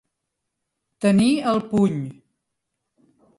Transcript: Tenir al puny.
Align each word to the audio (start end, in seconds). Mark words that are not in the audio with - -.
Tenir 1.05 1.29
al 1.51 1.61
puny. 1.75 2.01